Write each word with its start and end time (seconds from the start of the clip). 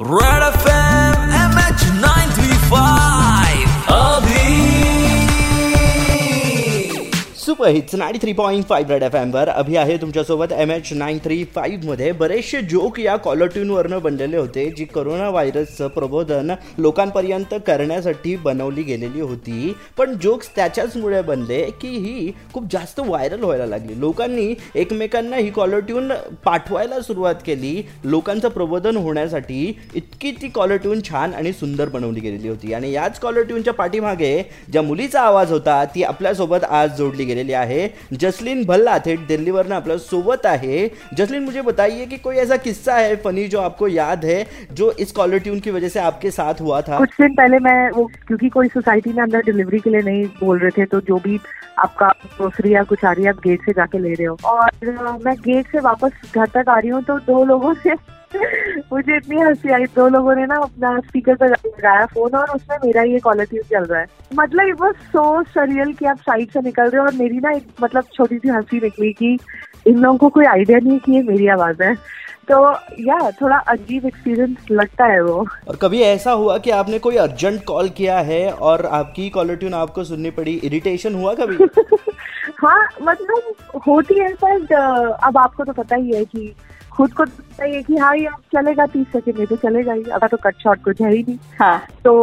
Right 0.00 0.42
off 0.42 0.57
super 7.58 7.70
hits 7.70 7.94
ninety 7.94 8.18
three 8.18 8.32
point 8.32 8.64
five 8.64 8.92
red 8.92 9.02
F 9.02 9.14
एमवर 9.16 9.48
Abhi 9.48 9.76
आहे 9.76 9.96
तुमच्यासोबत 10.00 10.52
M 10.52 10.70
H 10.70 10.92
nine 10.92 11.18
three 11.24 11.42
फाईव्हमध्ये 11.54 12.10
बरेचसे 12.12 12.60
joke 12.62 12.98
या 13.00 13.14
कॉलर 13.16 13.46
ट्यूनवरनं 13.46 14.02
बनलेले 14.02 14.36
होते 14.36 14.68
जी 14.76 14.84
करोना 14.84 15.28
व्हायरसचं 15.30 15.88
प्रबोधन 15.88 16.52
लोकांपर्यंत 16.78 17.54
करण्यासाठी 17.66 18.34
बनवली 18.44 18.82
गेलेली 18.82 19.20
होती. 19.20 19.72
पण 19.96 20.12
जोक्स 20.22 20.50
त्याच्याचमुळे 20.56 21.22
बनले 21.22 21.62
की 21.80 21.88
ही 21.88 22.32
खूप 22.54 22.64
जास्त 22.72 23.00
व्हायरल 23.00 23.42
व्हायला 23.42 23.66
लागली. 23.66 23.98
लोकांनी 24.00 24.54
एकमेकांना 24.74 25.36
ही 25.36 25.50
कॉलर 25.50 25.80
ट्यून 25.80 26.12
पाठवायला 26.44 27.00
सुरुवात 27.00 27.42
केली. 27.46 27.82
लोकांचं 28.04 28.48
प्रबोधन 28.48 28.96
होण्यासाठी 28.96 29.74
इतकी 29.94 30.32
ती 30.42 30.48
कॉलर 30.54 30.76
ट्यून 30.76 31.00
छान 31.08 31.34
आणि 31.34 31.52
सुंदर 31.52 31.88
बनवली 31.88 32.20
गेलेली 32.20 32.48
होती. 32.48 32.72
आणि 32.74 32.92
याच 32.92 33.18
कॉलर 33.20 33.42
ट्यूनच्या 33.42 33.74
पाठीमागे 33.74 34.42
ज्या 34.70 34.82
मुलीचा 34.82 35.22
आवाज 35.22 35.52
होता 35.52 35.84
ती 35.94 36.02
आपल्यासोबत 36.04 36.64
आज 36.64 36.96
जोडली 36.98 37.24
गेलेली 37.24 37.46
आहे. 37.52 37.88
जसलीन 38.12 38.64
भल्ला 38.64 38.98
थेट 38.98 39.26
दिल्लीवरनं 39.26 39.74
आपल्या 39.76 39.96
सोबत 39.98 40.46
आहे. 40.46 40.90
जसलीन, 41.14 41.42
मुझे 41.42 41.62
बताइए 41.62 42.06
कि 42.06 42.16
कोई 42.18 42.36
ऐसा 42.36 42.56
किस्सा 42.58 42.94
है 42.94 43.16
फनी 43.16 43.46
जो 43.48 43.60
आपको 43.60 43.88
याद 43.88 44.24
है, 44.24 44.44
जो 44.72 44.90
इस 44.92 45.12
कॉलर 45.12 45.38
ट्यून 45.38 45.60
की 45.60 45.70
वजह 45.70 45.88
से 45.88 46.00
आपके 46.00 46.30
साथ 46.30 46.60
हुआ 46.60 46.80
था? 46.80 46.98
कुछ 46.98 47.10
दिन 47.20 47.34
पहले 47.34 47.58
मैं 47.58 47.90
वो, 47.90 48.04
क्योंकि 48.26 48.48
कोई 48.48 48.68
सोसाइटी 48.68 49.12
में 49.12 49.22
अंदर 49.22 49.42
डिलीवरी 49.42 49.78
के 49.78 49.90
लिए 49.90 50.02
नहीं 50.02 50.24
बोल 50.40 50.58
रहे 50.58 50.70
थे 50.70 50.84
तो 50.86 51.00
जो 51.00 51.16
भी 51.18 51.38
आपका 51.78 52.08
ग्रोसरी 52.26 52.74
या 52.74 52.82
कुछ 52.82 53.04
आ 53.04 53.12
रही 53.12 53.24
है, 53.24 53.30
आप 53.30 53.40
गेट 53.40 53.64
से 53.64 53.72
जाके 53.72 53.98
ले 53.98 54.12
रहे 54.12 54.26
हो। 54.26 54.36
और 54.44 55.20
मैं 55.24 55.34
गेट 55.38 55.66
से 55.72 55.80
वापस 55.80 56.12
घर 56.34 56.46
तक 56.46 56.68
आ 56.68 56.78
रही 56.78 56.88
हूँ 56.88 57.02
तो 57.02 57.18
दो 57.20 57.44
लोगों 57.44 57.74
ने 57.86 57.94
मुझे 58.92 59.16
इतनी 59.16 59.36
हँसी 59.36 59.72
आई 59.72 59.84
दो 59.84 60.08
लोगों 60.08 60.34
ने 60.34 60.46
ना 60.46 60.56
अपना 60.56 60.98
स्पीकर 61.00 61.34
पर 61.34 61.48
लगाया 61.48 62.06
फ़ोन 62.06 62.30
और 62.30 62.50
उसमें 62.50 62.78
मेरा 62.84 63.02
ये 63.02 63.18
कॉलर 63.18 63.44
ट्यून 63.44 63.62
चल 63.62 63.84
रहा 63.84 64.00
है। 64.00 64.06
मतलब 64.34 64.68
इट 64.68 64.80
वॉज़ 64.80 64.94
सो 64.94 65.42
सरियल 65.42 65.92
कि 65.92 66.06
आप 66.06 66.18
साइड 66.18 66.50
से 66.50 66.60
निकल 66.60 66.82
रहे 66.82 67.00
हो 67.00 67.06
और 67.06 67.14
मेरी 67.14 67.38
ना 67.38 67.50
एक 67.50 67.68
मतलब 67.82 68.04
छोटी 68.14 68.38
सी 68.38 68.48
हँसी 68.48 68.80
निकली 68.80 69.12
कि 69.12 69.38
इन 69.86 69.98
लोगों 69.98 70.18
को 70.18 70.28
कोई 70.28 70.44
आइडिया 70.44 70.78
नहीं 70.78 70.98
कि 70.98 71.12
ये 71.12 71.22
मेरी 71.22 71.48
आवाज़ 71.48 71.82
है। 71.82 71.94
तो 72.50 72.72
या 73.00 73.30
थोड़ा 73.30 73.56
अजीब 73.56 74.06
एक्सपीरियंस 74.06 74.56
लगता 74.70 75.04
है 75.04 75.20
वो। 75.22 75.46
और 75.68 75.76
कभी 75.76 76.00
ऐसा 76.00 76.32
हुआ 76.32 76.58
कि 76.58 76.70
आपने 76.70 76.98
कोई 76.98 77.16
अर्जेंट 77.16 77.64
कॉल 77.64 77.88
किया 77.88 78.18
है 78.18 78.50
और 78.52 78.86
आपकी 78.86 79.28
कॉलर 79.30 79.56
ट्यून 79.56 79.74
आपको 79.74 80.04
सुननी 80.04 80.30
पड़ी? 80.30 80.54
इरिटेशन 80.64 81.14
हुआ 81.14 81.34
कभी? 81.34 81.56
हाँ 82.58 82.88
मतलब 83.02 83.54
होती 83.86 84.18
है 84.18 84.32
पर 84.44 84.74
अब 85.22 85.38
आपको 85.38 85.64
तो 85.64 85.72
पता 85.72 85.96
ही 85.96 86.12
है 86.12 86.24
कि 86.24 86.54
खुद 86.98 87.12
को 87.12 87.24
है 87.60 87.82
कि 87.82 87.96
हाँ 87.96 88.16
ये 88.16 88.26
अब 88.26 88.40
चलेगा 88.54 88.86
तीस 88.86 89.06
सेकंड 89.06 89.38
में 89.38 89.46
तो 89.46 89.56
चलेगा 89.56 89.92
ही 89.92 90.02
अब 90.02 90.26
तो 90.26 90.36
कट 90.36 90.54
शॉट 90.54 90.82
कुछ 90.82 91.00
है 91.02 91.12
ही 91.12 91.22
नहीं। 91.22 91.38
हाँ। 91.60 91.86
तो 92.04 92.14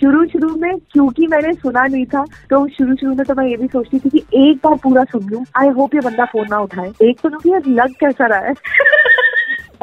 शुरू 0.00 0.26
शुरू 0.26 0.48
में 0.56 0.78
क्योंकि 0.92 1.26
मैंने 1.26 1.52
सुना 1.52 1.84
नहीं 1.84 2.06
था 2.06 2.24
तो 2.50 2.68
शुरू 2.68 2.96
शुरू 2.96 3.14
में 3.14 3.24
तो 3.26 3.34
मैं 3.34 3.46
ये 3.46 3.56
भी 3.56 3.66
सोचती 3.66 3.98
थी 3.98 4.08
कि 4.08 4.50
एक 4.50 4.56
बार 4.56 4.74
पूरा 4.74 5.04
सुन 5.04 5.28
लूँ। 5.28 5.44
आई 5.56 5.68
होप 5.68 5.94
ये 5.94 6.00
बंदा 6.00 6.24
फ़ोन 6.24 6.46
ना 6.50 6.58
उठाए। 6.58 6.92
एक 7.02 7.20
तो 7.20 7.28
लूँ 7.28 7.60
लग 7.68 7.94
कैसा 7.94 8.26
रहा 8.26 8.38
है? 8.38 8.54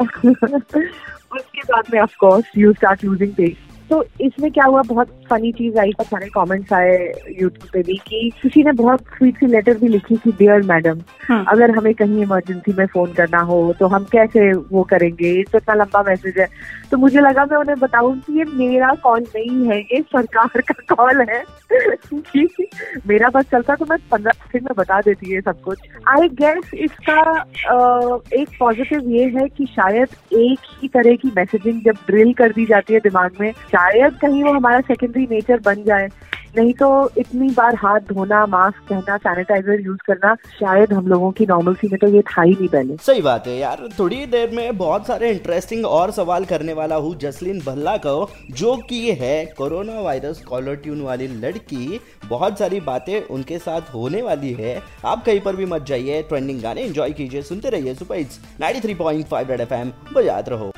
उसके 1.36 1.60
बाद 1.60 1.84
में 1.94 2.00
of 2.00 2.16
course 2.20 2.44
you 2.56 2.72
start 2.72 3.04
using 3.04 3.32
page 3.32 3.56
तो 3.90 4.04
इसमें 4.20 4.52
क्या 4.52 4.64
हुआ 4.64 4.82
बहुत 4.82 5.08
फनी 5.30 5.50
चीज़ 5.52 5.78
आई 5.78 5.90
बहुत 5.90 6.06
सारे 6.06 6.26
कमेंट्स 6.34 6.72
आए 6.72 6.96
यूट्यूब 7.40 7.68
पे 7.72 7.82
भी 7.82 7.96
कि 8.06 8.30
किसी 8.42 8.62
ने 8.64 8.72
बहुत 8.74 9.00
स्वीट 9.16 9.38
सी 9.38 9.46
लेटर 9.46 9.78
भी 9.78 9.88
लिखी 9.88 10.16
थी 10.16 10.32
डियर 10.38 10.62
मैडम। 10.66 11.00
अगर 11.48 11.70
हमें 11.76 11.92
कहीं 11.94 12.22
इमरजेंसी 12.22 12.72
में 12.78 12.86
फ़ोन 12.86 13.12
करना 13.12 13.38
हो 13.50 13.58
तो 13.80 13.86
हम 13.86 14.04
कैसे 14.12 14.52
वो 14.52 14.82
करेंगे? 14.90 15.28
ये 15.28 15.42
तो 15.52 15.58
इतना 15.58 15.74
लंबा 15.74 16.02
मैसेज 16.08 16.38
है। 16.38 16.48
तो 16.90 16.96
मुझे 16.96 17.20
लगा 17.20 17.44
मैं 17.44 17.58
उन्हें 17.58 17.78
बताऊँ 17.78 18.18
कि 18.20 18.38
ये 18.38 18.44
मेरा 18.54 18.92
कॉल 19.02 19.20
नहीं 19.34 19.66
है 19.68 19.78
ये 19.80 20.00
सरकार 20.02 20.60
का 20.62 20.94
कॉल 20.94 21.24
है। 21.30 21.42
मेरा 23.08 23.28
बस 23.30 23.44
चलता 23.52 23.74
तो 23.74 23.86
मैं 23.90 23.98
पंद्रह 24.10 24.32
सेकंड 24.32 24.62
में 24.62 24.74
बता 24.78 25.00
देती 25.00 25.32
है 25.32 25.40
सब 25.40 25.60
कुछ। 25.62 25.78
आई 26.08 26.28
गेस 26.40 26.70
इसका 26.76 27.20
एक 28.34 28.48
पॉजिटिव 28.58 29.10
ये 29.10 29.24
है 29.36 29.48
कि 29.48 29.66
शायद 29.66 30.08
एक 30.34 30.58
ही 30.82 30.88
तरह 30.88 31.16
की 31.16 31.30
मैसेजिंग 31.36 31.80
जब 31.84 31.96
ड्रिल 32.06 32.32
कर 32.34 32.52
दी 32.52 32.66
जाती 32.66 32.94
है 32.94 33.00
दिमाग 33.00 33.36
में 33.40 33.50
शायद 33.52 34.18
कहीं 34.22 34.42
वो 34.44 34.52
हमारा 34.52 34.80
सेकेंडरी 35.16 35.34
नेचर 35.34 35.60
बन 35.60 35.84
जाए। 35.84 36.08
नहीं 36.56 36.72
तो 36.72 36.88
इतनी 37.18 37.48
बार 37.50 37.74
हाथ 37.74 38.00
धोना 38.00 38.46
मास्क 38.46 38.76
पहनना 38.88 39.16
सैनिटाइजर 39.16 39.80
यूज़ 39.80 39.98
करना 40.06 40.34
शायद 40.34 40.92
हम 40.92 41.06
लोगों 41.06 41.30
की 41.30 41.46
नॉर्मलसी 41.46 41.88
में 41.88 41.98
तो 41.98 42.06
ये 42.06 42.22
था 42.22 42.42
ही 42.42 42.52
नहीं 42.52 42.68
पहले। 42.68 42.96
सही 42.96 43.22
बात 43.22 43.46
है 43.46 43.56
यार। 43.58 43.88
थोड़ी 43.98 44.24
देर 44.26 44.50
में 44.50 44.76
बहुत 44.76 45.06
सारे 45.06 45.30
इंटरेस्टिंग 45.30 45.84
और 45.86 46.10
सवाल 46.10 46.44
करने 46.44 46.72
वाला 46.72 46.96
हूँ 46.96 47.14
जसलीन 47.18 47.60
भल्ला 47.60 47.96
को 47.96 48.30
जो 48.50 48.76
कि 48.76 49.12
है 49.12 49.44
कोरोना 49.58 50.00
वायरस 50.00 50.42
कॉलर 50.44 50.76
ट्यून 50.76 51.00
वाली 51.00 51.28
लड़की। 51.28 52.00
बहुत 52.28 52.58
सारी 52.58 52.80
बातें 52.80 53.20
उनके 53.20 53.58
साथ 53.58 53.94
होने 53.94 54.22
वाली 54.22 54.52
है। 54.52 54.80
आप 55.04 55.24
कहीं 55.24 55.40
पर 55.40 55.56
भी 55.56 55.66
मत 55.66 55.84
जाइए। 55.86 56.22
ट्रेंडिंग 56.22 56.62
गाने 56.62 56.82
एंजॉय 56.82 57.10
कीजिए। 57.10 57.42
सुनते 57.42 57.70
रहिए 57.70 57.94
सुपर 57.94 58.16
हिट्स 58.16 58.40
93.5 58.60 59.50
रेड 59.50 59.60
एफएम 59.60 59.92
बजाते 60.14 60.50
रहो। 60.50 60.72